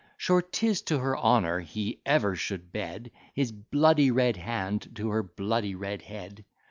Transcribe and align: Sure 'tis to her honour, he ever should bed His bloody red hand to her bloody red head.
Sure 0.17 0.41
'tis 0.41 0.81
to 0.81 0.97
her 0.97 1.15
honour, 1.15 1.59
he 1.59 2.01
ever 2.07 2.35
should 2.35 2.71
bed 2.71 3.11
His 3.35 3.51
bloody 3.51 4.09
red 4.09 4.35
hand 4.35 4.89
to 4.95 5.09
her 5.09 5.21
bloody 5.21 5.75
red 5.75 6.01
head. 6.01 6.43